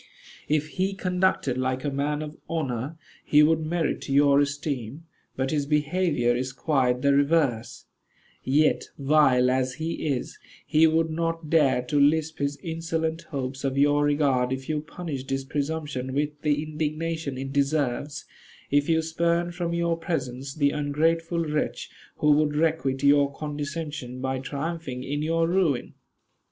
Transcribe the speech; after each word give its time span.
If 0.47 0.67
he 0.79 0.95
conducted 0.95 1.59
like 1.59 1.83
a 1.83 1.91
man 1.91 2.23
of 2.23 2.35
honor, 2.49 2.97
he 3.23 3.43
would 3.43 3.59
merit 3.63 4.09
your 4.09 4.39
esteem; 4.39 5.05
but 5.35 5.51
his 5.51 5.67
behavior 5.67 6.35
is 6.35 6.53
quite 6.53 7.03
the 7.03 7.13
reverse: 7.13 7.85
yet, 8.43 8.89
vile 8.97 9.51
as 9.51 9.75
he 9.75 10.07
is, 10.07 10.39
he 10.65 10.87
would 10.87 11.11
not 11.11 11.51
dare 11.51 11.83
to 11.83 11.99
lisp 11.99 12.39
his 12.39 12.57
insolent 12.63 13.21
hopes 13.29 13.63
of 13.63 13.77
your 13.77 14.03
regard 14.03 14.51
if 14.51 14.67
you 14.67 14.81
punished 14.81 15.29
his 15.29 15.45
presumption 15.45 16.15
with 16.15 16.31
the 16.41 16.63
indignation 16.63 17.37
it 17.37 17.53
deserves; 17.53 18.25
if 18.71 18.89
you 18.89 19.03
spurned 19.03 19.53
from 19.53 19.71
your 19.71 19.95
presence 19.95 20.55
the 20.55 20.71
ungrateful 20.71 21.45
wretch 21.45 21.91
who 22.15 22.31
would 22.31 22.55
requite 22.55 23.03
your 23.03 23.31
condescension 23.35 24.19
by 24.19 24.39
triumphing 24.39 25.03
in 25.03 25.21
your 25.21 25.47
ruin." 25.47 25.93